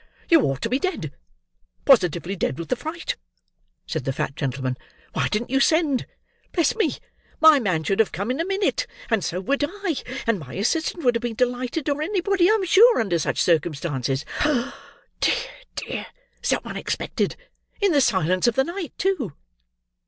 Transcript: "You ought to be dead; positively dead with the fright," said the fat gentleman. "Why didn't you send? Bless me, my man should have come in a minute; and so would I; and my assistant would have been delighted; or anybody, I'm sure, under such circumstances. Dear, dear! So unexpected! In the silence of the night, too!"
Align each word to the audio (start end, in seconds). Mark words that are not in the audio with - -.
"You 0.29 0.41
ought 0.41 0.63
to 0.63 0.69
be 0.69 0.79
dead; 0.79 1.11
positively 1.85 2.35
dead 2.35 2.57
with 2.57 2.69
the 2.69 2.75
fright," 2.75 3.17
said 3.85 4.03
the 4.03 4.11
fat 4.11 4.35
gentleman. 4.35 4.75
"Why 5.13 5.27
didn't 5.27 5.51
you 5.51 5.59
send? 5.59 6.07
Bless 6.53 6.75
me, 6.75 6.95
my 7.39 7.59
man 7.59 7.83
should 7.83 7.99
have 7.99 8.11
come 8.11 8.31
in 8.31 8.39
a 8.39 8.43
minute; 8.45 8.87
and 9.11 9.23
so 9.23 9.39
would 9.39 9.63
I; 9.63 9.97
and 10.25 10.39
my 10.39 10.55
assistant 10.55 11.03
would 11.05 11.13
have 11.13 11.21
been 11.21 11.35
delighted; 11.35 11.87
or 11.87 12.01
anybody, 12.01 12.49
I'm 12.49 12.65
sure, 12.65 12.99
under 12.99 13.19
such 13.19 13.39
circumstances. 13.43 14.25
Dear, 15.19 15.43
dear! 15.75 16.07
So 16.41 16.61
unexpected! 16.65 17.35
In 17.79 17.91
the 17.91 18.01
silence 18.01 18.47
of 18.47 18.55
the 18.55 18.63
night, 18.63 18.93
too!" 18.97 19.33